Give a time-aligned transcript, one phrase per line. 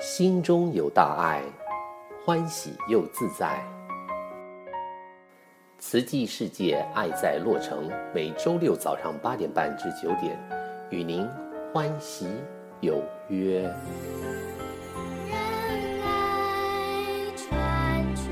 [0.00, 1.42] 心中有大爱，
[2.24, 3.62] 欢喜又自在。
[5.78, 10.36] 慈济世界爱在洛城，每周六早上八点半至九点，
[10.90, 11.24] 与您
[11.72, 12.26] 欢喜
[12.80, 13.62] 有约。
[15.30, 15.38] 让
[16.02, 17.04] 爱
[17.36, 18.22] 传出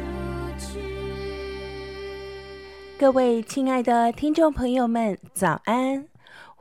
[0.58, 0.80] 去。
[2.98, 6.08] 各位亲爱的听众朋友们，早安！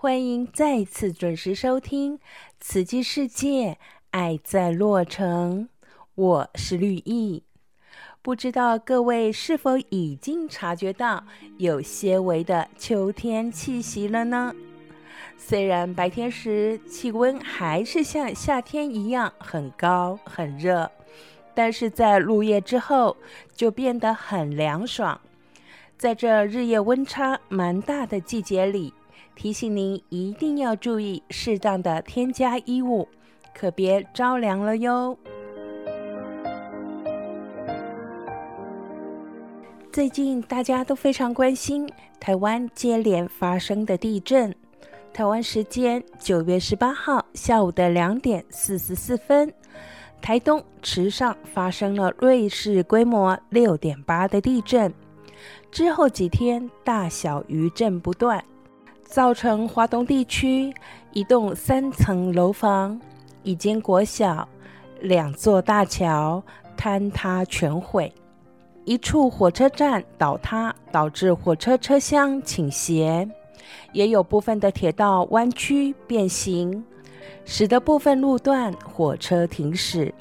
[0.05, 2.19] 欢迎再次准时收听
[2.59, 3.79] 慈济世界。
[4.11, 5.67] 爱在洛城，
[6.13, 7.41] 我是绿意。
[8.21, 11.25] 不知道各位是否已经察觉到
[11.57, 14.53] 有些微的秋天气息了呢？
[15.39, 20.91] 虽然白天时气温还是像夏天一样很高很热，
[21.55, 23.17] 但是在入夜之后
[23.55, 25.19] 就变得很凉爽。
[25.97, 28.93] 在这日夜温差蛮大的季节里，
[29.35, 33.07] 提醒您一定要注意适当的添加衣物。
[33.53, 35.17] 可别着凉了哟！
[39.91, 44.53] 最近大家都非常关心台湾接连发生的地震。
[45.13, 49.53] 台湾时间九月十八号下午的两点四十四分，
[50.21, 54.93] 台东池上发生了芮氏规模六点八的地震。
[55.71, 58.43] 之后几天大小余震不断，
[59.05, 60.73] 造成华东地区
[61.13, 62.99] 一栋三层楼房。
[63.43, 64.47] 一间国小、
[65.01, 66.43] 两座大桥
[66.75, 68.11] 坍塌全毁，
[68.85, 73.29] 一处火车站倒塌，导致火车车厢倾斜，
[73.93, 76.83] 也有部分的铁道弯曲变形，
[77.45, 80.11] 使得部分路段火车停驶，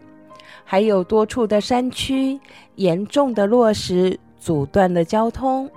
[0.62, 2.38] 还有多处的山区
[2.74, 5.68] 严重的落石阻断了交通，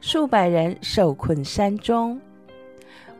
[0.00, 2.18] 数百人受困山中。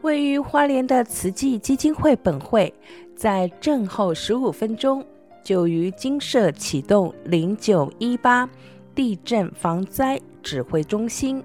[0.06, 2.72] 位于花莲的慈济基金会本会。
[3.16, 5.04] 在震后十五分钟，
[5.42, 8.48] 就于金舍启动零九一八
[8.94, 11.42] 地震防灾指挥中心，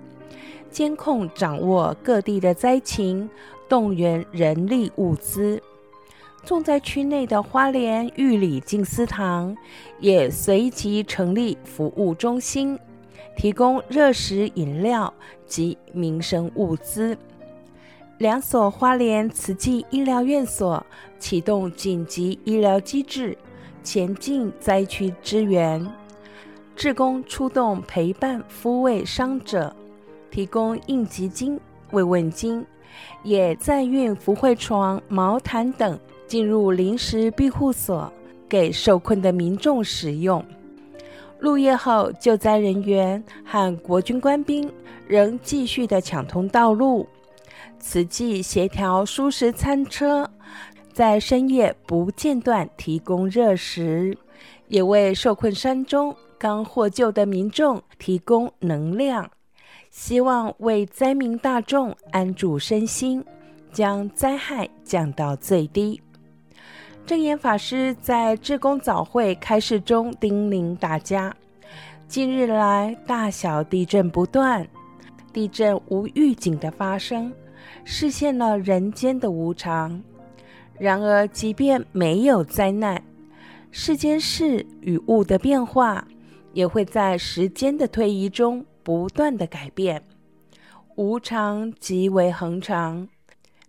[0.70, 3.28] 监控掌握各地的灾情，
[3.68, 5.60] 动员人力物资。
[6.46, 9.58] 重灾区内的花莲玉里静思堂
[10.00, 12.78] 也随即成立服务中心，
[13.36, 15.12] 提供热食饮料
[15.48, 17.18] 及民生物资。
[18.22, 20.86] 两所花莲慈济医疗院所
[21.18, 23.36] 启动紧急医疗机制，
[23.82, 25.84] 前进灾区支援。
[26.76, 29.76] 志工出动陪伴抚慰伤者，
[30.30, 31.60] 提供应急金、
[31.94, 32.64] 慰问金，
[33.24, 38.14] 也载运福慧床、毛毯等进入临时庇护所，
[38.48, 40.46] 给受困的民众使用。
[41.40, 44.72] 入夜后，救灾人员和国军官兵
[45.08, 47.08] 仍继续的抢通道路。
[47.82, 50.30] 慈济协调舒适餐车，
[50.94, 54.16] 在深夜不间断提供热食，
[54.68, 59.30] 也为受困山中刚获救的民众提供能量，
[59.90, 63.26] 希望为灾民大众安住身心，
[63.74, 66.00] 将灾害降到最低。
[67.06, 71.36] 证严法师在志工早会开示中叮咛大家：
[72.08, 74.66] 近日来大小地震不断，
[75.34, 77.34] 地震无预警的发生。
[77.84, 80.02] 实现了人间的无常。
[80.80, 83.04] 然而，即便没有灾难，
[83.70, 86.08] 世间事与物的变化
[86.54, 90.04] 也会在时间的推移中不断的改变。
[90.96, 93.08] 无常即为恒常。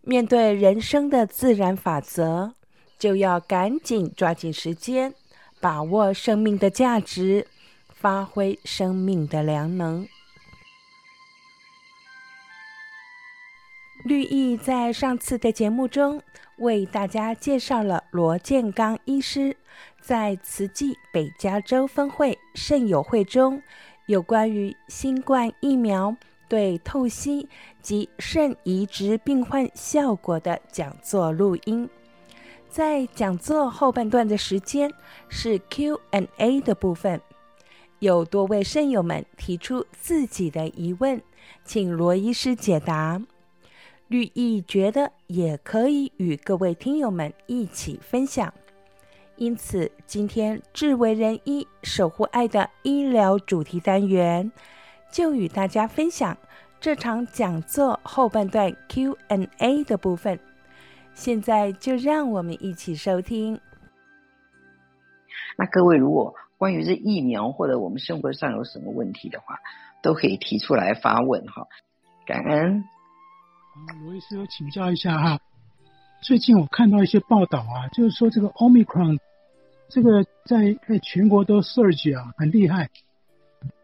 [0.02, 2.54] 面对人生的自然法则，
[2.98, 5.14] 就要赶紧抓紧时间，
[5.60, 7.46] 把握生命的价值，
[7.88, 10.08] 发挥生命的良能。
[14.04, 16.20] 绿意在上次的节目中
[16.58, 19.56] 为大家介绍了罗建刚医师
[20.00, 23.62] 在慈济北加州分会肾友会中
[24.06, 26.16] 有关于新冠疫苗
[26.48, 27.48] 对透析
[27.80, 31.88] 及肾移植病患效果的讲座录音。
[32.68, 34.90] 在讲座后半段的时间
[35.28, 37.20] 是 Q&A 的部分，
[38.00, 41.22] 有多位肾友们提出自己的疑问，
[41.64, 43.22] 请罗医师解答。
[44.12, 48.52] 绿意觉得也可以与各位听友们一起分享，
[49.36, 54.52] 因此今天至为人医守护爱的医疗主题单元，
[55.10, 56.36] 就与大家分享
[56.78, 60.38] 这场讲座后半段 Q&A 的部分。
[61.14, 63.58] 现在就让我们一起收听。
[65.56, 69.58] 那各位如果关于这疫苗或者我们生活上有什么问题的话，
[70.02, 71.66] 都可以提出来发问哈，
[72.26, 72.84] 感恩。
[74.04, 75.40] 罗医师，我请教一下哈。
[76.22, 79.18] 最近我看到一些报道啊，就是说这个 Omicron
[79.88, 82.90] 这个在在全国都 surge 啊，很厉害。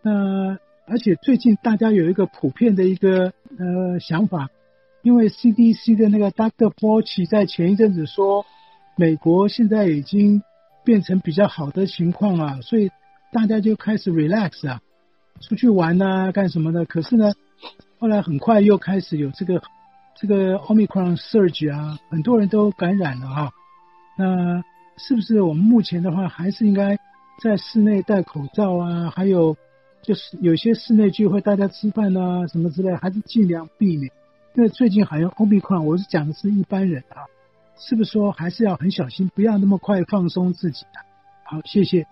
[0.02, 4.50] 呃，而且最近大家有一个普遍的一个呃想法，
[5.02, 6.70] 因为 CDC 的那个 Dr.
[6.74, 8.44] Fauci 在前一阵子说，
[8.96, 10.42] 美国现在已经
[10.84, 12.90] 变成比较好的情况啊，所以
[13.32, 14.82] 大家就开始 relax 啊，
[15.40, 16.84] 出去玩啊，干什么的。
[16.84, 17.32] 可是呢，
[17.98, 19.62] 后来很快又开始有这个
[20.20, 23.52] 这个 Omicron surge 啊，很多人都感染了啊。
[24.16, 24.64] 那
[24.96, 26.98] 是不是我们目前的话，还是应该
[27.40, 29.12] 在室内戴口罩啊？
[29.14, 29.56] 还有
[30.02, 34.12] 就是有些室内聚会，大家吃饭啊什么之类，还是尽量避免。
[34.54, 37.30] 因为最近好像 Omicron，我是讲的是一般人啊，
[37.76, 41.06] 是不是说还是要很小心，不要那么快放松自己啊？
[41.44, 42.06] 好，谢谢。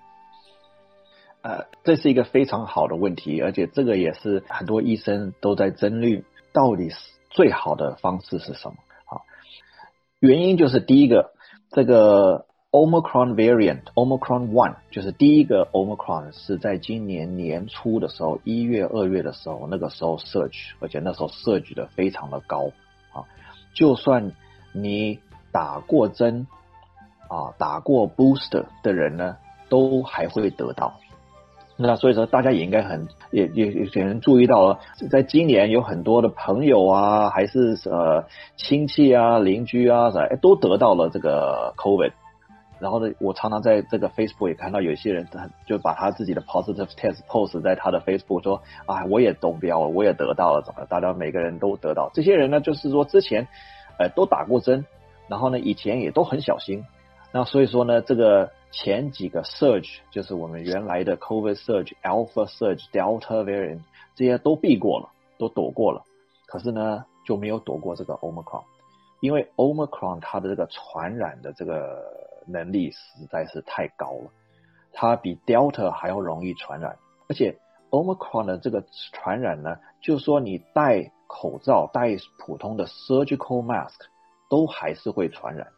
[1.43, 6.23] 呃，这是一个非常好的问题，而且这个也是很多医生都在争论，
[6.53, 6.97] 到底是
[7.37, 8.77] 最好的方式是什么？
[9.05, 9.21] 啊，
[10.21, 11.33] 原因就是第一个，
[11.71, 22.71] 这个 Omicron variant，Omicron One，就是第一个 Omicron 是在今年年初的时候，一月、二月的时候，那个时候 surge，而且那时候 surge 的非常的高
[23.13, 23.29] 啊，
[23.75, 24.33] 就算
[24.73, 25.21] 你
[25.53, 26.47] 打过针
[27.29, 29.37] 啊，打过 booster 的人呢，
[29.69, 30.99] 都还会得到。
[31.79, 34.81] 那所以说，大家也应该很也也有些人注意到了，
[35.11, 38.25] 在今年有很多的朋友啊，还是呃
[38.57, 42.13] 亲戚啊、邻居啊，哎，都得到了这个 COVID。
[42.79, 50.87] 然后呢，我常常在这个 Facebook 也看到有些人，他就把他自己的 positive test post 在他的 Facebook 说啊，我也中标了，我也得到了，怎么？
[50.89, 52.11] 大家每个人都得到。
[52.15, 53.49] 这些人呢，就是说之前
[53.99, 54.87] 呃都打过针，
[55.29, 56.85] 然后呢以前也都很小心。
[57.33, 58.51] 那所以说呢，这个。
[58.79, 63.81] 前几个 surge 就是我们原来的 COVID surge、Alpha surge、Delta variant
[64.15, 65.09] 这些都避过了，
[65.39, 66.05] 都躲过了，
[66.47, 68.65] 可是呢就没有躲过这个 Omicron，
[69.21, 72.05] 因为 Omicron 它的这个传染的这个
[72.47, 74.31] 能力实在是太高了，
[74.93, 77.59] 它比 Delta 还要容易传染，而且
[77.89, 83.95] Omicron 的这个传染呢，就说你戴口罩、戴普通的 surgical mask
[84.51, 85.69] 都还是会传染。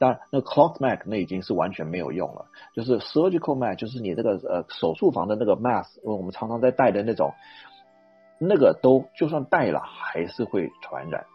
[0.00, 2.46] 啊，但那 cloth mask 那已经是完全没有用了。
[2.74, 7.34] 就是 surgical mask，就是你这个呃手术房的那个 mask，我们常常在戴的那种，
[8.38, 11.26] 那个都就算戴了还是会传染。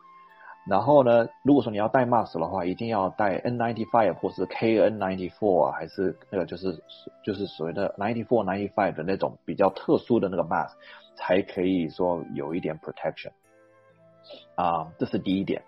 [0.67, 6.81] 然后呢，如果说你要戴 mask 的话，一定要戴 N95 或是 KN94 啊，还是那个就是
[7.23, 10.71] 就是所谓的94、95的那种比较特殊的那个 mask，
[11.15, 13.29] 才可以说有一点 protection。
[14.55, 15.61] 啊，这是第一点。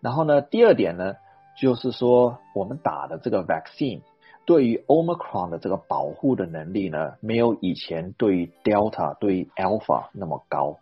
[0.00, 1.14] 然后呢，第二点呢？
[1.56, 4.00] 就是说，我们打的这个 vaccine
[4.44, 10.78] 对于 Omicron 的这个保护的能力呢，没有以前对于 Delta、对于 Alpha 那么高。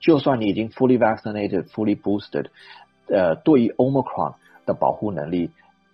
[0.00, 2.46] 就算你已经 fully vaccinated、fully boosted，
[3.08, 4.34] 呃，对于 Omicron
[4.66, 5.50] 的保护能力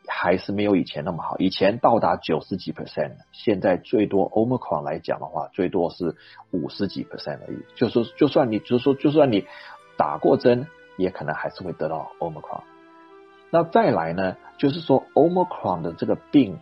[0.07, 1.37] 还是没有以前那么好。
[1.39, 6.17] 以前到达九十几 percent，现在最多 Omicron 来讲的话，最多是
[6.51, 7.59] 五十几 percent 而已。
[7.75, 9.47] 就是说，就算你就是说，就算你
[9.97, 10.67] 打过针，
[10.97, 12.63] 也可能还是会得到 Omicron。
[13.53, 16.61] 那再来呢，就是说，Omicron 的这个病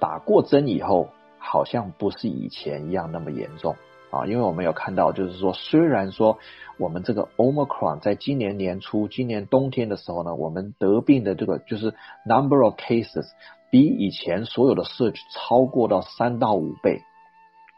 [0.00, 3.76] 打过针以后，好像不是以前一样那么严重
[4.10, 4.26] 啊。
[4.26, 6.38] 因为我们有看到，就是说，虽然说
[6.78, 11.94] 我们这个 Omicron 在今年年初、今年冬天的时候呢，我们得病的这个就是
[12.26, 13.28] number of cases
[13.70, 17.02] 比以前所有的 surge 超过到三到五倍，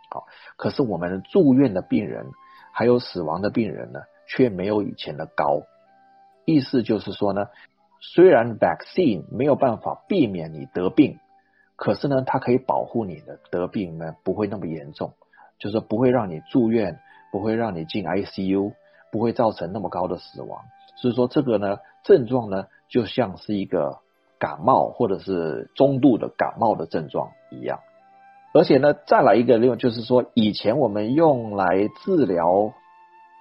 [0.08, 0.24] 好，
[0.56, 2.30] 可是我们住院的病人
[2.72, 5.60] 还有死亡的病人呢，却没有以前的高。
[6.46, 7.48] 意思就是说呢。
[8.00, 11.18] 虽然 vaccine 没有办法避免你得病，
[11.74, 15.14] 可是呢，它可以保护你的得病呢不会那么严重，
[15.58, 17.00] 就是不会让你住院，
[17.32, 18.74] 不会让你进 ICU，
[19.10, 20.60] 不会造成那么高的死亡。
[20.96, 23.98] 所以说这个呢症状呢就像是一个
[24.38, 27.80] 感冒或者是中度的感冒的症状一样。
[28.54, 32.72] 而且呢再来一个另外就是说以前我们用来治疗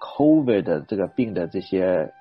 [0.01, 2.13] COVID 的这个病的这些。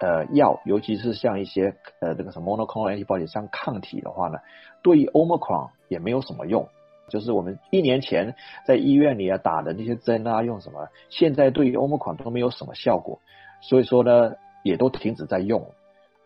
[0.00, 4.38] 呃，药，尤其是像一些呃这个什么 monoclonal antibody 像抗体的话呢，
[4.82, 6.68] 对于 Omicron 也没有什么用。
[7.08, 8.34] 就是我们一年前
[8.66, 13.18] 在医院里啊打的那些针啊，用什么，现在对于 Omicron 都没有什么效果。
[13.60, 15.72] 所以说呢，也都停止在用。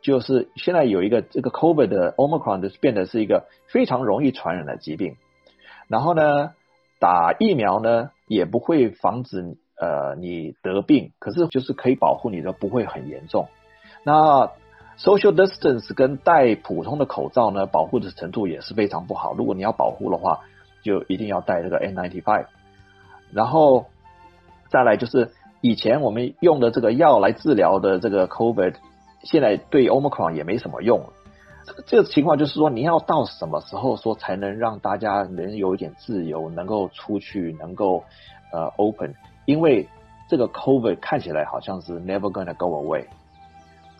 [0.02, 5.17] 就是现在有一个这个 COVID 的 Omicron 的变得是一个非常容易传染的疾病。
[5.87, 6.52] 然后呢，
[6.99, 13.49] 打疫苗呢也不会防止呃你得病，可是就是可以保护你的不会很严重。
[14.04, 14.50] 那
[14.99, 19.35] social distance 跟戴普通的口罩呢，保护的程度也是非常不好。
[19.35, 20.40] 如果你要保护的话，
[20.82, 22.47] 就一定要戴这个 N95。
[23.32, 23.87] 然后
[24.68, 25.30] 再来就是
[25.61, 28.75] 以前我们用的这个药来治疗的这个 COVID，
[29.23, 31.04] 现在对 Omicron 也没什么用。
[31.87, 38.02] 这个情况就是说，你要到什么时候说才能让大家能有一点自由，能够出去，能够
[38.52, 39.14] 呃 open？
[39.47, 39.88] 因为
[40.28, 43.06] 这个 COVID 看起来好像是 never gonna go away，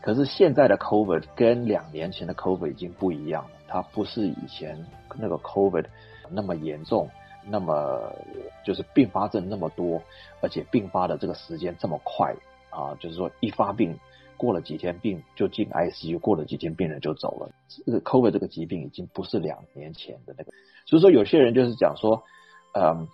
[0.03, 4.85] 可是现在的 COVID 跟两年前的 COVID 已经不一样了，它不是以前
[5.17, 5.87] 那个 COVID
[6.29, 7.09] 那么严重，
[7.49, 8.13] 那么
[8.65, 10.03] 就是并发症那么多，
[10.41, 12.35] 而且并发的这个时间这么快
[12.71, 13.99] 啊，就是说一发病。
[14.35, 17.49] 过了几天病就进 ICU，过了几天病人就走了。
[17.87, 20.51] 这个 COVID 这个疾病已经不是两年前的那个，
[20.85, 22.25] 所以说有些人就是讲说，
[22.75, 23.07] 嗯，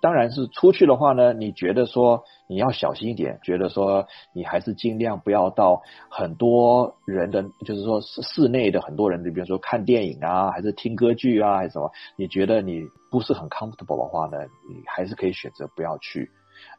[0.00, 14.38] 当然是出去的话呢，你觉得说你要小心一点，觉得说你还是尽量不要到很多人的，就是说室室内的很多人，你比如说看电影啊，还是听歌剧啊，还是什么，你觉得你不是很 comfortable 的话呢，
[14.68, 16.30] 你还是可以选择不要去。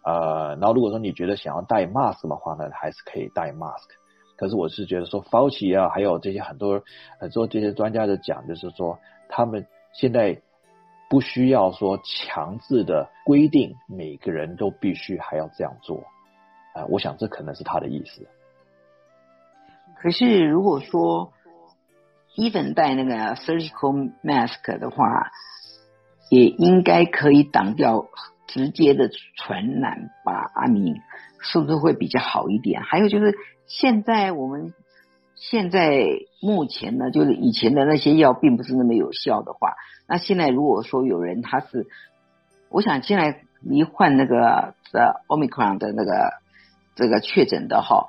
[0.04, 3.88] 呃，然后如果说你觉得想要戴 mask 的话呢，还是可以戴 mask。
[4.38, 6.84] 可是我是觉得说，Fauci 啊，还有这些很多
[7.20, 10.42] 很多这些专家的讲，就是说他们现在
[11.10, 16.06] 不需要说强制的规定每个人都必须还要这样做。
[16.74, 18.28] 啊、我想这可能是他的意思。
[20.00, 21.34] 可是如果说
[22.36, 25.32] even 戴那个 surgical mask 的话，
[26.30, 28.08] 也应该可以挡掉。
[28.50, 30.96] 直接的传染吧，阿明，
[31.42, 32.82] 是不是会比较好一点？
[32.82, 33.36] 还有就是，
[33.66, 34.74] 现在我们
[35.40, 36.04] 现在
[36.42, 39.76] 目前呢，就是以前的那些药并不是那么有效的话，
[40.08, 41.86] 那现在如果说有人他是，
[42.70, 46.34] 我想现在罹患那个呃 Omicron 的那个
[46.96, 48.08] 这个确诊的哈，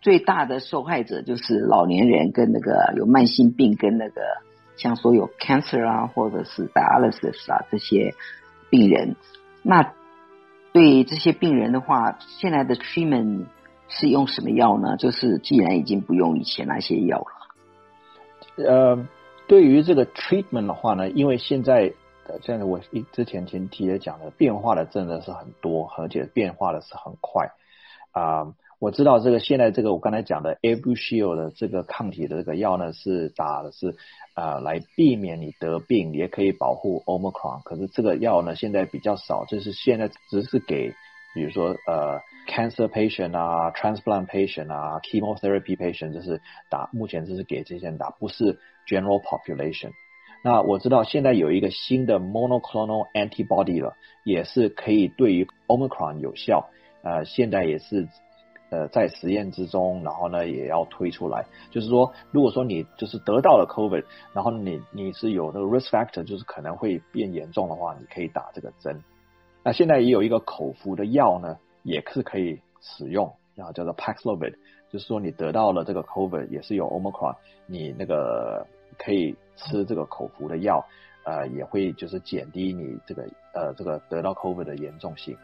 [0.00, 4.22] 最大的受害者就是老年人跟那个有慢性病跟那个
[4.76, 8.14] 像说有 cancer 啊，或者是 dialysis 啊这些
[8.70, 9.14] 病人。
[9.62, 9.92] 那
[10.72, 13.44] 对这些病人的话，现在的 treatment
[13.94, 14.96] 是用什么药呢？
[14.96, 18.64] 就是既然已经不用以前那些药了。
[18.64, 19.08] 呃，
[19.46, 21.92] 对于这个 treatment 的话呢，因为现在
[22.42, 27.50] 现在我一之前前提也讲了，变化的真的是很多，而且变化的是很快
[28.12, 28.54] 啊。
[28.78, 33.94] 我知道这个现在这个我刚才讲的 Evusheld 的这个抗体的这个药呢，是打的是
[34.34, 37.62] 啊、来避免你得病，也可以保护 Omicron。
[37.62, 40.94] 可是这个药呢现在比较少，就是现在只是给
[41.34, 49.90] 比如说呃 cancer patient 啊、transplant patient 啊、chemotherapy patient，就是打目前就是给这些人打，不是 general population。
[50.44, 56.68] 那我知道现在有一个新的 monoclonal antibody 了，也是可以对于 Omicron 有效。
[57.02, 58.08] 呃，现在也是。
[58.74, 61.44] 呃，在实验之中，然后呢，也要推出来。
[61.70, 69.04] 就是说，如果说你就是得到了 COVID，然后你你是有那个 risk factor，就是可能会变严重的话，你可以打这个针。
[69.62, 74.54] 那现在也有一个口服的药呢，也是可以使用，然后叫做 Paxlovid，
[74.90, 77.36] 就是说你得到了这个 COVID，也是有 Omicron，
[77.66, 78.66] 你那个
[78.98, 80.84] 可以吃这个口服的药，
[81.24, 83.22] 呃，也会就是减低你这个
[83.54, 85.36] 呃这个得到 COVID 的严重性。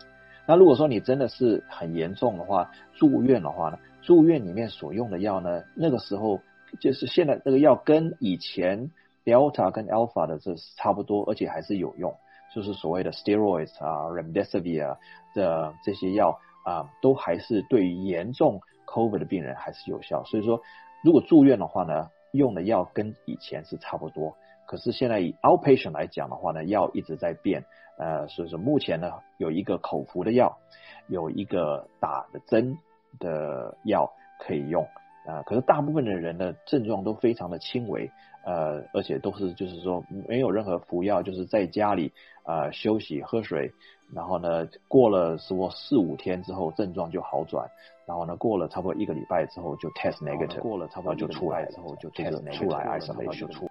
[0.46, 6.40] 那如果说你真的是很严重的话，住院的话呢，住院里面所用的药呢，那个时候
[6.80, 8.90] 就是现在这个药跟以前
[9.24, 12.16] Delta 跟 Alpha 的这差不多，而且还是有用，
[12.54, 14.96] 就是所谓的 Steroids 啊、Remdesivir
[15.34, 20.24] 的这些药啊，都还是对于严重 COVID 的病人还是有效。
[20.24, 20.60] 所以说，
[21.02, 24.36] 如果住院的话呢，用的药跟以前是差不多。
[24.66, 27.64] 可是现在以 outpatient 来讲的话呢，药一直在变，
[27.96, 30.58] 呃，所以说目前呢有一个口服的药，
[31.06, 32.76] 有一个打的针
[33.18, 34.84] 的药可以用，
[35.26, 38.10] 啊、呃，可是大部分的人的症状都非常的轻微，
[38.44, 42.12] 呃，而且都是就是说没有任何服药，就是在家里
[42.44, 43.72] 啊、呃、休息喝水，
[44.14, 47.68] 然后呢过了说四五天之后症状就好转，
[48.06, 53.70] 然后呢过了差不多一个礼拜之后就 test negative，过了差不多就出来之后就 test negative 出来 isolation 出。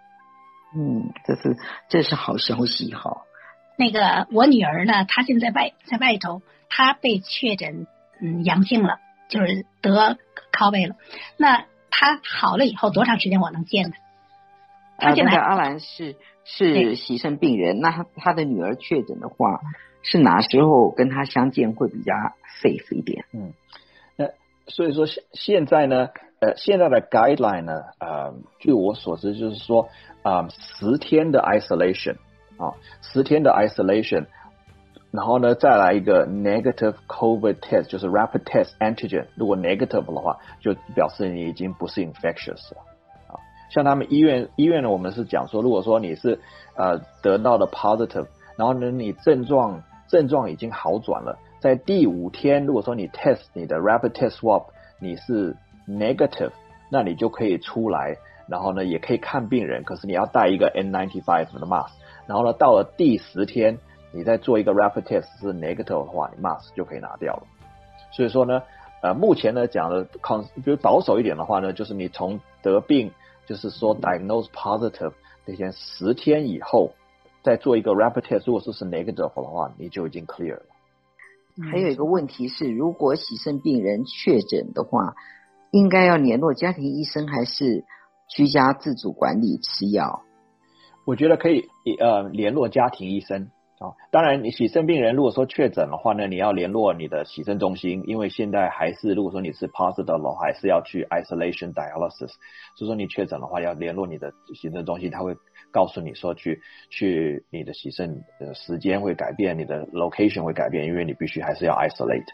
[0.76, 1.56] 嗯，这是
[1.90, 3.24] 这是好消息哈。
[3.78, 7.88] 那个我女儿呢，她现在外在外头，她被确诊
[8.22, 10.18] 嗯阳性了，就是得
[10.52, 10.96] COVID 了。
[11.38, 13.98] 那她好了以后多长时间我能见她？
[14.98, 19.62] 啊，那个阿兰是是牺牲病人，那他的女儿确诊的话，
[20.04, 22.13] 是哪时候跟他相见会比较
[22.62, 23.25] safe 一点？
[23.34, 23.54] 嗯，
[24.16, 24.30] 那
[24.68, 29.89] 所以说现现在呢，呃，现在的 guideline 呢，呃，据我所知就是说。
[30.24, 32.18] 啊、嗯，十天的 isolation
[32.58, 34.25] 啊，十天的 isolation，
[35.10, 39.27] 然后呢，再来一个 negative COVID test，就是 rapid test antigen。
[39.36, 42.84] 如果 negative 的话，就表示你已经不是 infectious 了。
[43.70, 46.40] 像他们医院医院呢，我们是讲说，如果说你是
[46.76, 54.66] 呃得到的 positive，然后呢，你症状症状已经好转了，在第五天，如果说你 test 你的 rapid test swab
[55.00, 55.56] 你是
[55.88, 56.52] negative，
[56.90, 61.92] 那你就可以出来，然后呢也可以看病人，可是你要戴一个 N95 的 mask。
[62.26, 63.78] 然后呢，到了第十天，
[64.14, 67.44] 你再做一个 rapid test 是 negative 的话，你 mask 就可以拿掉了。
[68.12, 68.64] 所以说呢，
[69.02, 73.12] 呃，目前呢讲的 con，比如保守一点的话呢，就是你从得病，
[73.48, 75.13] 就是说 diagnose positive
[75.46, 76.92] 那天十天以后，
[77.42, 80.66] 再做一个 rapid test，如果说是 negative 的话，你就已经 clear 了。
[81.72, 85.16] 还有一个问题是，如果洗肾病人确诊的话，
[85.72, 87.84] 应该要联络家庭医生，还是
[88.30, 90.22] 居家自主管理吃药？
[91.06, 91.68] 我觉得可以，
[92.00, 93.93] 呃，联络家庭医生啊。
[94.12, 102.31] 当然，你洗肾病人如果说确诊的话呢，你要联络你的洗肾中心，因为现在还是如果说你是 positive 的话，还是要去 isolation dialysis。
[102.75, 105.36] 所以说你确诊的话，要联络你的洗肾中心，他会
[105.72, 112.25] 告诉你说去去你的洗肾的时间会改变，你的 location 会改变，因为你必须还是要 isolate。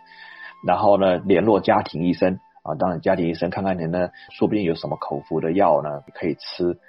[0.66, 6.80] 然后呢，联络家庭医生啊，当然家庭医生看看你呢，说不定有什么口服的药呢可以吃。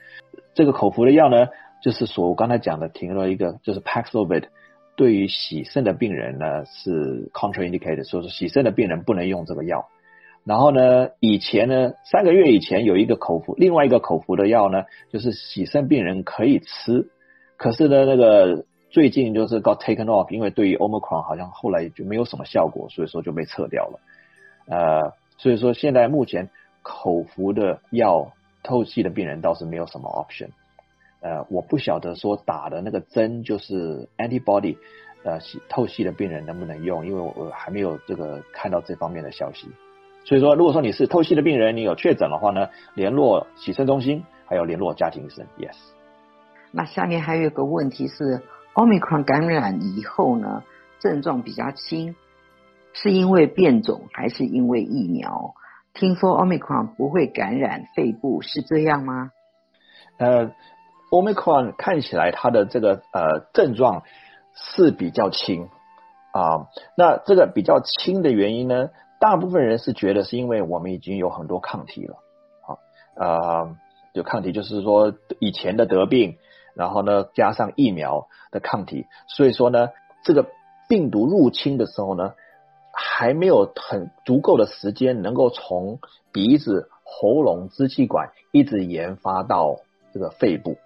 [0.54, 1.49] 这个口服的药呢，
[1.85, 4.45] 就是说，我刚才讲的，停了一个，就是 Paxlovid，
[4.97, 9.91] 对于洗肾的病人呢是 contraindicated，所以说洗肾的病人不能用这个药。
[10.45, 17.11] 然后呢，以前呢，三个月以前有一个口服，另外一个口服的药呢，就是洗肾病人可以吃，
[17.59, 24.00] 可是呢，那个最近就是 got taken off，因为对于 Omicron 好像后来就没有什么效果，所以说就被撤掉了。
[24.69, 26.49] 呃，所以说现在目前
[26.81, 30.49] 口服的药透析的病人倒是没有什么 option。
[31.25, 34.76] 呃，我不晓得说打的那个针就是 antibody，
[35.25, 35.38] 呃，
[35.71, 37.07] 透析的病人能不能用？
[37.07, 39.66] 因为我还没有这个看到这方面的消息。
[40.26, 45.47] 所以说，如果说你是透析的病人，你有确诊的话呢，联络洗肾中心，还有联络家庭医生。
[45.59, 45.75] Yes。
[46.73, 48.43] 那下面还有一个问题是
[48.75, 50.62] ，Omicron 感染以后呢，
[51.00, 52.14] 症状比较轻，
[52.93, 55.54] 是因为变种还是因为疫苗？
[55.95, 59.31] 听说 Omicron 不会感染肺部，是这样吗？
[60.19, 60.52] 呃。
[61.15, 64.03] Omicron 看起来它的这个呃症状
[64.53, 65.69] 是比较轻
[66.33, 72.17] 啊，那这个比较轻的原因呢，大部分人是觉得是因为我们已经有很多抗体了，
[72.67, 72.75] 啊
[73.15, 73.77] 呃，
[74.13, 76.37] 有抗体就是说以前的得病，
[76.75, 79.91] 然后呢加上疫苗的抗体，所以说呢
[80.25, 80.47] 这个
[80.89, 82.35] 病毒入侵的时候呢，
[82.93, 86.00] 还没有很足够的时间能够从
[86.33, 89.77] 鼻子、喉咙、支气管一直研发到
[90.13, 90.77] 这个肺部。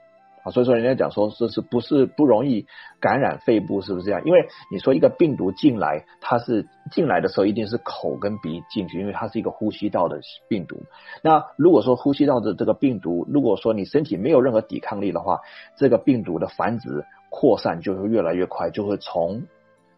[0.50, 2.66] 所以说，人家讲说这是不是不容易
[3.00, 4.22] 感染肺部，是不是这样？
[4.24, 10.82] 因为你说一个病毒进来，它是进来的时候一定是口跟鼻进去，因为它是一个呼吸道的病毒。
[11.22, 15.40] 那如果说呼吸道的这个病毒，如果说你身体没有任何抵抗力的话，
[15.76, 19.42] 这个病毒的繁殖扩散就会越来越快，就会从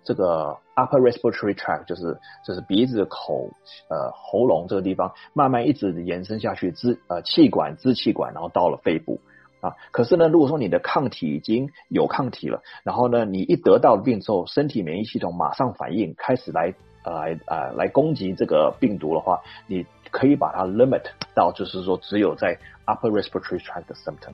[0.03, 3.51] 这个 upper respiratory tract，就是就是鼻子、口、
[3.89, 9.21] 呃喉咙这个地方，慢慢一直延伸下去，支呃气管、支气管，然后到了肺部。
[9.61, 16.73] 啊，可是呢，如果说你的抗体已经有抗体了，然后呢，你一得到病之后，身体免疫系统马上反应，开始来
[17.05, 21.03] 呃来呃来攻击这个病毒的话，你可以把它 limit
[21.35, 24.33] 到就是说只有在 upper respiratory tract 的 symptom。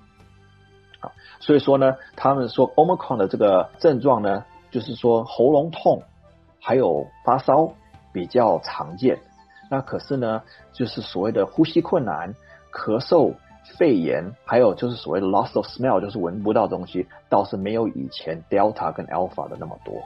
[1.00, 1.10] 啊，
[1.40, 6.04] 所以说呢，他们说 Omicron 的这个症状呢，就是说喉咙痛，
[6.60, 7.72] 还有发烧
[8.12, 9.18] 比较常见。
[9.68, 12.32] 那可是呢，就是所谓的呼吸困难、
[12.72, 13.34] 咳嗽。
[13.74, 20.02] 肺炎，还有就是所谓的 loss of smell，就是闻不到东西，倒是没有以前 Delta 跟 Alpha 的那么多。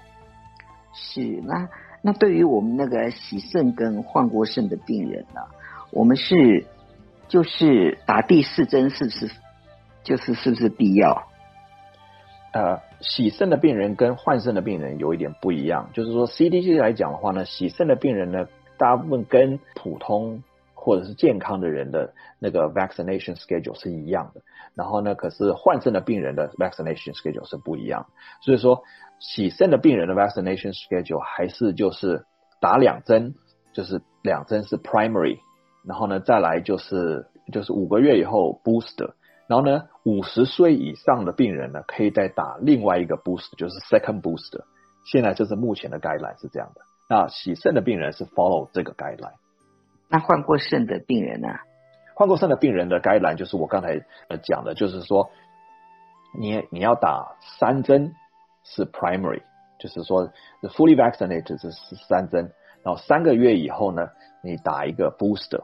[0.93, 1.69] 是，那
[2.03, 5.49] 那对于我们那个洗肾跟换过肾的病人呢、啊，
[5.93, 6.67] 我们是
[7.29, 9.31] 就是打第四针，是不是？
[10.03, 11.29] 就是是不是必要？
[12.53, 20.43] 呃，洗肾的病人跟换肾的病人有一点不一样，就是说 CDC 来讲的话呢，洗肾的病人呢，大部分跟普通。
[20.81, 24.41] 或者是健康的人的那个 vaccination schedule 是一样的，
[24.75, 28.07] 然后呢，可是换肾的病人的 vaccination schedule 是不一样，
[28.41, 28.83] 所以说
[29.19, 32.25] 洗肾的病人的 vaccination schedule 还是就是
[32.61, 33.35] 打两针，
[33.75, 35.39] 就是两针是 primary，
[35.85, 39.13] 然后呢再来就是就是五个月以后 booster，
[39.49, 44.65] 然后呢五十岁以上的病人呢可以再打另外一个 booster，就是 second booster，
[45.05, 49.35] 现在这是目前的 guideline 是这样的，那洗肾的病人是 follow 这个 guideline。
[50.11, 51.49] 那患过肾的病人呢？
[52.15, 55.31] 患过肾的病人的该栏就是我刚才呃讲的，就是说
[56.39, 58.13] 你你要打三针
[58.65, 59.43] 是 primary，
[59.79, 60.31] 就是说
[60.63, 61.71] fully vaccinated 是
[62.09, 64.11] 三针，然后三个月以后呢，
[64.43, 65.63] 你打一个 booster，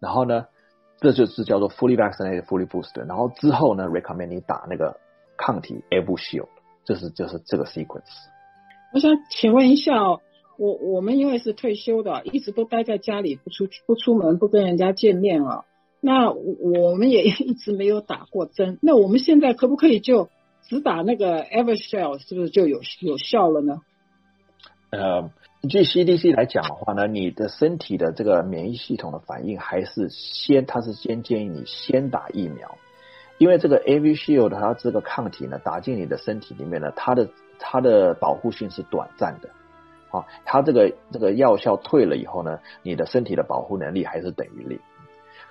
[0.00, 0.46] 然后呢，
[1.00, 4.98] 这就是叫做 fully vaccinated fully booster，然后之后呢 recommend 你打那个
[5.36, 6.46] 抗体 abuse，
[6.84, 8.04] 就是就是这个 sequence。
[8.94, 10.20] 我想请问一下哦。
[10.56, 15.64] 我我们因为是退休的，一直都待在家里，不出不出门，不跟人家见面啊。
[16.00, 18.78] 那我们也 一直没有打过针。
[18.82, 20.28] 那我们现在可不可以就
[20.68, 23.80] 只打那个 Evershell，是不是就有有效了呢？
[24.90, 25.30] 呃，
[25.68, 32.76] 据 CDC 来讲的话呢，你的身体的这个免疫系统的反应还是先，它是先建议你先打疫苗，
[33.38, 39.48] 因为这个 Evershell 它这个抗体呢，打进你的身体里面呢，它的它的保护性是短暂的。
[40.14, 44.78] 啊，它这个这个药效退了以后呢，你的身体的保护能力还是等于零。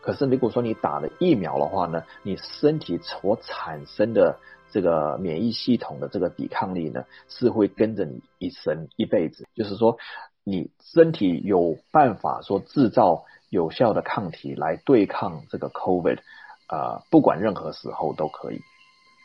[0.02, 4.38] 可是如果说你打了疫苗的话呢，你身体所产生的
[4.72, 9.46] 这个免疫系统的这个抵抗力呢，是会跟着你一生一辈子。
[9.54, 9.98] 就是说，
[10.44, 16.20] 你身体有办法说制造有效的抗体来对抗这个 COVID，
[16.68, 18.62] 啊、呃，不管任何时候都可以。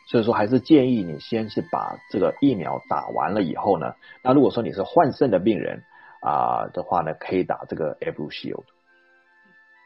[0.09, 3.93] 所以说，还是建议你先是把这个疫苗打完了以后呢，
[4.23, 5.83] 那如果说你是患肾的病人
[6.19, 8.63] 啊、的话呢，可以打这个 Evusheld。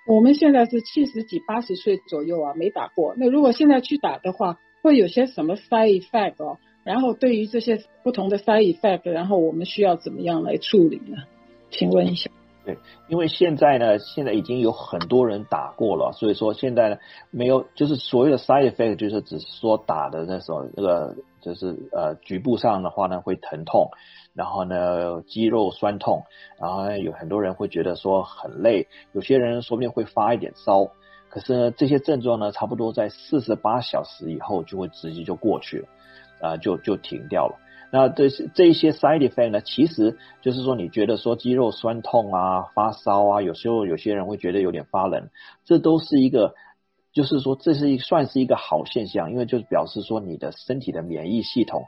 [0.08, 3.14] 我们现在是七十几、八十岁左右啊，没打过。
[3.18, 6.58] 那如果现在去打的话，会有些什么 side effect 哦？
[6.86, 11.18] 然后对于这些不同的 side effect，然后我们需要怎么样来处理呢？
[11.70, 12.32] 请问一下。
[12.66, 12.78] 对，
[13.10, 16.98] 因为现在呢，现在已经有很多人打过了，所以说现在呢，
[17.30, 23.90] 没有就是所谓的 side effect，就是只是说打的那时候那个就是呃局部上的话呢会疼痛，
[24.34, 26.24] 然后呢肌肉酸痛，
[26.58, 30.88] 然后呢有很多人会觉得说很累，有些人说不定会发一点烧，
[31.30, 35.88] 可是呢这些症状呢差不多在四十八小时以后就会直接就过去了，
[36.40, 37.60] 啊、就就停掉了。
[37.96, 45.30] 那这些这一些 side effect 呢，其实就是说，你觉得说肌肉酸痛啊、发烧啊，有时候有些人会觉得有点发冷，
[45.64, 46.56] 这都是一个，
[47.12, 51.86] 就是说这是一算是一个好现象，因为就是表示说你的身体的免疫系统，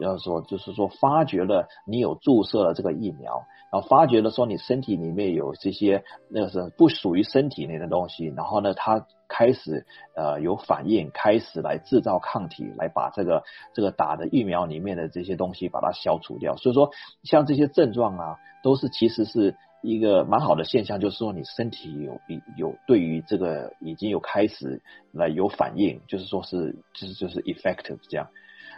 [0.00, 9.06] 要说就是说发觉了你有注射了这个疫苗，然后发觉了说你身体里面有这些那个是不属于身体内的东西，然后呢它。
[9.28, 13.42] 开始呃有反应，开始来制造抗体，来把这个
[13.74, 16.54] 这个打的疫苗里面的这些东西把它消除掉。
[16.56, 16.90] 所以说，
[17.24, 22.20] 像这些症状啊，都是其实是一个蛮好的现象，就是说你身体有
[22.56, 28.28] 有对于这个已经有开始来有反应，就是说是就是就是 effective 这样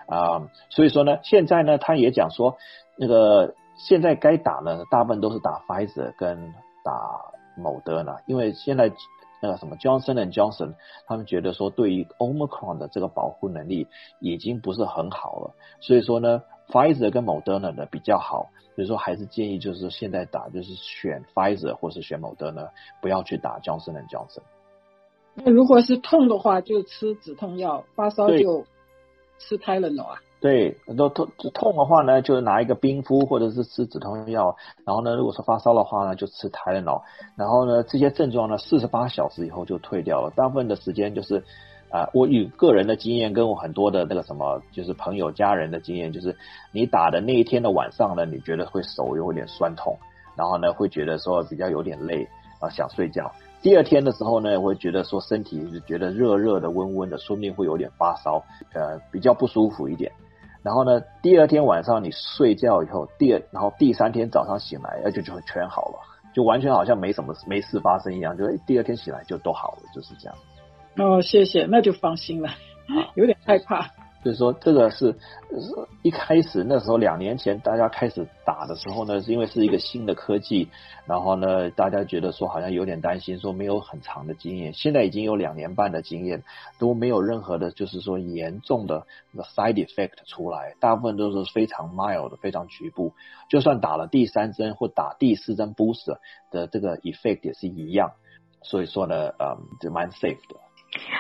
[0.09, 0.51] 啊、呃。
[0.71, 2.57] 所以说呢，现在呢，他也讲说
[2.97, 8.92] 那个现在该打呢，大部分都是打 Pfizer 跟打 Moderna，因为现在。
[9.40, 10.75] 那个什么 Johnson and Johnson，
[11.07, 13.87] 他们觉得说对于 Omicron 的这个保护能力
[14.18, 24.42] 已经不是很好了，所以说呢，Pfizer 跟 Moderna 呢比较好，所以说还是建议就是现在打就是选 Pfizer 或是选 Moderna，不要去打 Johnson and Johnson。
[25.35, 28.64] 那如果是痛的话，就吃止痛药；发烧就
[29.38, 30.18] 吃 Tylenol 啊。
[30.40, 34.57] 对，很多痛痛的话呢，就拿一个冰敷或者是吃止痛药。
[34.85, 37.03] 然后呢，如果说发烧的话呢，就吃泰勒诺。
[37.37, 40.33] 然后呢，这些症状呢，四十八小时以后就退掉了。
[40.37, 41.42] 大部分的时间就是，
[41.90, 46.37] 啊、我以个人的经验，跟我很多的那个什么，就是朋友家人的经验，就是
[46.70, 49.98] 你打的那一天的晚上呢，你觉得会手有点酸痛，
[50.37, 52.29] 然后呢，会觉得说比较有点累
[52.61, 53.33] 啊，想睡觉。
[53.61, 58.42] 第二天的时候呢，我会觉得说身体是觉得热热的、温温的，说不定会有点发烧，
[58.73, 60.12] 呃，比较不舒服一点。
[60.62, 65.99] 然后呢，第二天晚上你睡觉以后，第二，然后第三天早上醒来，而且就会全好了，
[66.35, 70.37] 就完全好像没什么没事发生一样，就第二天醒来就都好了，就是这样。
[70.97, 72.51] 哦，谢谢，那就放心了，
[73.14, 73.88] 有点害怕。
[74.29, 75.17] 就是说，这个是
[76.03, 80.69] 一开始那时候两年前大家开始打的时候呢，是因为是一个新的科技，
[81.07, 84.75] 然后呢，大家觉得说好像有点担心，说没有很长的经验。
[84.75, 86.45] 现在已经有两年半的经验，
[86.79, 89.07] 都没有任何的，就是说严重的
[89.57, 93.14] side effect 出来，大部分都是非常 mild 的，非常局部。
[93.49, 96.19] 就算打了第三针或打第四针 booster
[96.51, 98.12] 的这个 effect 也是一样，
[98.61, 100.68] 所以说呢，嗯，就蛮 safe 的。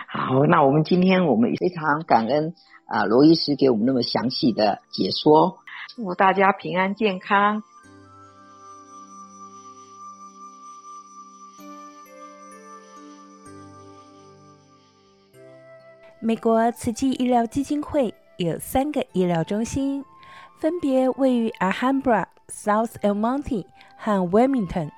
[0.08, 2.54] 好，那我们今天我们非常感恩
[2.86, 5.58] 啊罗医师给我们那么详细的解说，
[5.94, 7.62] 祝大家平安健康。
[16.20, 20.04] 美国慈济医疗基金会有三个医疗中心，
[20.58, 24.90] 分别位于 Alhambra、South El Monte 和 Wilmington。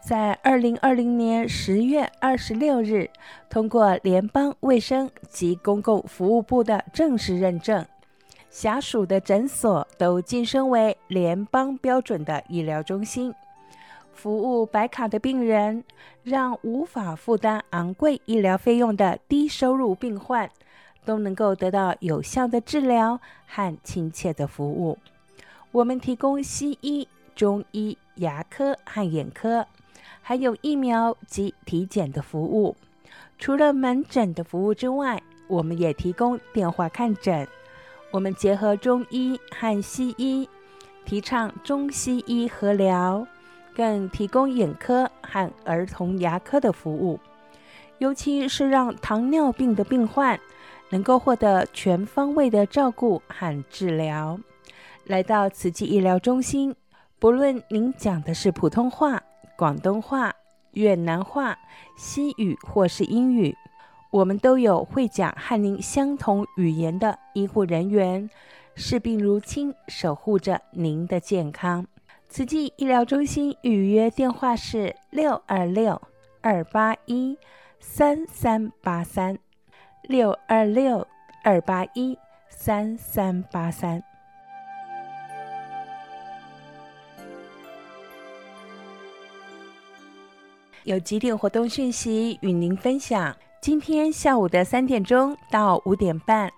[0.00, 3.08] 在二零二零年十月二十六日，
[3.50, 7.84] 通过联邦卫生及公共服务部的正式认证，
[8.48, 13.32] 辖属的诊所都晋升为联邦标准的医疗中心。
[14.14, 15.84] 服务白卡的病人，
[16.22, 20.50] 让无法负担昂贵医疗费用的低收入病患，
[21.04, 24.98] 都能够得到有效的治疗和亲切的服务。
[25.72, 27.06] 我们提供西医。
[27.36, 29.66] 中医、牙科和眼科，
[30.30, 32.76] 还有疫苗及体检的服务。
[33.36, 37.48] 除了门诊的服务之外，我们也提供电话看诊。
[38.12, 40.48] 我们结合中医和西医，
[41.04, 43.26] 提倡中西医合疗，
[43.74, 47.18] 更提供眼科和儿童牙科的服务。
[47.98, 50.38] 尤其是让糖尿病的病患
[50.90, 54.38] 能够获得全方位的照顾和治疗。
[55.06, 56.76] 来到慈济医疗中心，
[57.18, 59.20] 不论您讲的是普通话、
[59.60, 60.34] 广东话、
[60.70, 61.58] 越南话、
[61.94, 63.54] 西语或是英语，
[64.10, 68.30] 我们都有会讲和您相同语言的医护人员，
[68.74, 71.86] 视病如亲，守护着您的健康。
[72.30, 76.00] 慈济医疗中心预约电话是六二六
[76.40, 77.36] 二八一
[77.78, 79.38] 三三八三，
[80.04, 81.06] 六二六
[81.44, 82.16] 二八一
[82.48, 84.09] 三三八三。
[90.84, 93.36] 有几点活动讯息与您分享。
[93.60, 96.50] 今天下午的三点钟到五点半，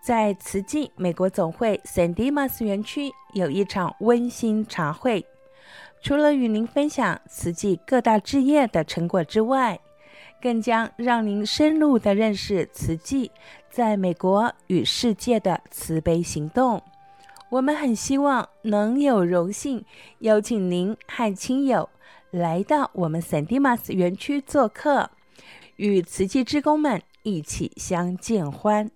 [0.00, 5.26] 在慈济美国总会 San Dimas 园区有一场温馨茶会。
[6.00, 9.80] 除了与您分享慈济各大置业的成果之外，
[10.40, 13.32] 更将让您深入的认识慈济
[13.68, 16.80] 在美国与世界的慈悲行动。
[17.50, 19.84] 我们很希望能有荣幸
[20.20, 21.88] 邀请您和亲友。
[22.34, 25.08] 来到我们圣地马斯园区做客，
[25.76, 28.90] 与瓷器职工们一起相见欢。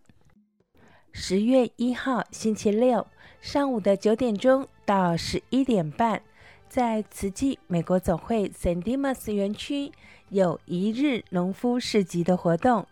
[1.13, 3.07] 十月一号星期六
[3.41, 6.21] 上午的九点钟到十一点半，
[6.69, 9.93] 在瓷器美国总会圣地马斯园区
[10.31, 12.85] 有一日农夫市集的活动，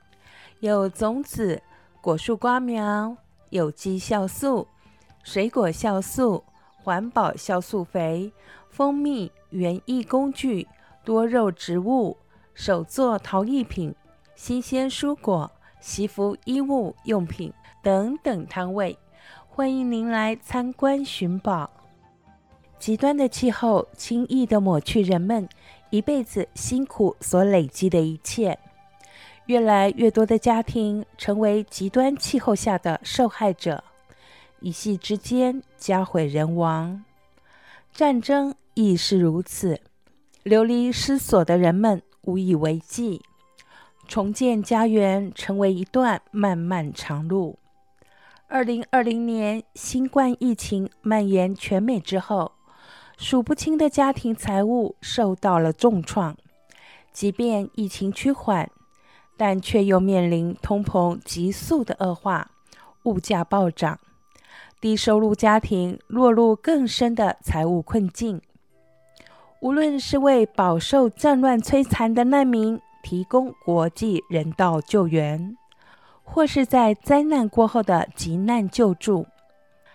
[0.61, 1.61] 有种子、
[2.01, 3.17] 果树瓜苗、
[3.51, 4.69] 有机酵素、
[5.25, 6.45] 水果酵素、
[6.77, 8.33] 环保酵素肥、
[8.71, 9.33] 蜂蜜。
[9.51, 10.67] 园艺工具、
[11.05, 12.17] 多肉植物、
[12.55, 13.95] 手作陶艺品、
[14.35, 18.99] 新鲜蔬果、惜福衣物用品等等摊位，
[19.49, 21.71] 欢迎您来参观寻宝。
[22.79, 25.49] 极端的气候轻易地抹去人们
[25.89, 28.59] 一辈子辛苦所累积的一切，
[29.47, 33.83] 越来越多的家庭成为极端气候下的受害者，
[34.61, 37.03] 一夕之间家毁人亡，
[37.93, 38.55] 战争。
[38.79, 39.81] 亦是如此，
[40.43, 43.23] 流离失所的人们无以为继，
[44.07, 47.59] 重建家园成为一段漫漫长路。
[48.49, 52.53] 二零二零年新冠疫情蔓延全美之后，
[53.17, 56.37] 数不清的家庭财务受到了重创。
[57.11, 58.71] 即便疫情趋缓，
[59.39, 62.51] 但却又面临通膨急速的恶化，
[63.05, 63.99] 物价暴涨，
[64.83, 68.43] 低收入家庭落入更深的财务困境。
[69.61, 75.57] 无论是为饱受战乱摧残的难民提供国际人道救援，
[76.23, 79.27] 或是在灾难过后的急难救助，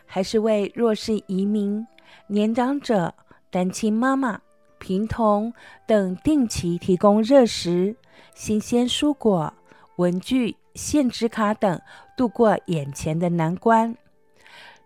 [0.05, 1.85] 还是为弱势移民、
[2.27, 3.13] 年长者、
[3.49, 4.41] 单亲妈妈、
[4.79, 5.53] 贫童
[5.85, 7.95] 等定期提供热食、
[8.33, 9.53] 新鲜蔬果、
[9.97, 11.79] 文具、限制卡等，
[12.17, 13.95] 度过眼前的难关，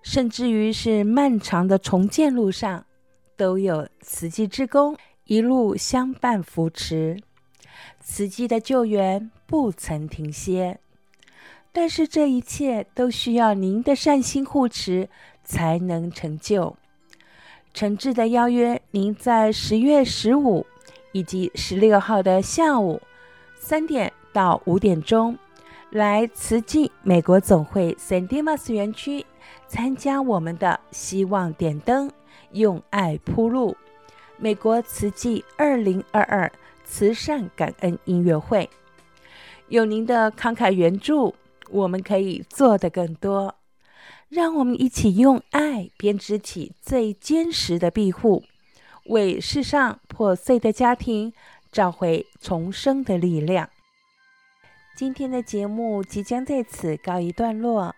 [0.02, 2.86] 甚至于是漫长的重建路上。
[3.38, 4.96] 都有慈济之功
[5.26, 7.20] 一路相伴扶持，
[8.00, 10.80] 慈济的救援不曾停歇。
[11.72, 15.10] 但是这一切都需要您的善心护持
[15.44, 16.78] 才能成就。
[17.74, 20.66] 诚挚的邀约您在十月十五
[21.12, 23.02] 以及十六号的下午
[23.60, 25.38] 三点到五点钟，
[25.90, 29.26] 来慈济美国总会 San Dimas 园区
[29.68, 32.10] 参加我们的希望点灯。
[32.56, 33.76] 用爱铺路，
[34.38, 36.52] 美国慈济二零二二
[36.86, 38.70] 慈善感恩音乐会，
[39.68, 41.36] 有您的慷慨援助，
[41.70, 43.56] 我们可以做得更多。
[44.30, 48.44] 让我们一起用爱编织起最坚实的庇护，
[49.08, 51.34] 为世上破碎的家庭
[51.72, 53.70] 找回重生的力量。
[54.96, 57.94] 今天的节目即将在此告一段落。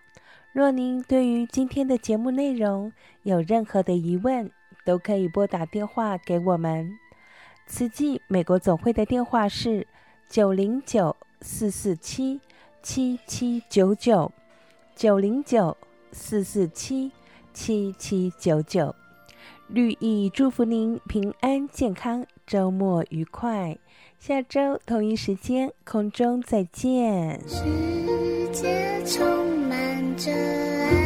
[0.58, 2.92] 若您对于今天的节目内容
[3.22, 4.50] 有任何的疑问，
[4.84, 6.98] 都可以拨打电话给我们。
[7.68, 9.86] 慈济美国总会的电话是
[10.28, 12.40] 九零九四四七
[12.82, 14.32] 七七九九，
[14.96, 15.76] 九零九
[16.10, 17.12] 四四七
[17.54, 18.92] 七七九九。
[19.68, 23.78] 绿意祝福您平安健康，周末愉快。
[24.18, 27.40] 下周同一时间空中再见。
[27.46, 29.67] 世界充满
[30.18, 30.97] 着爱